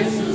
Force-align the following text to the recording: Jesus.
Jesus. 0.00 0.29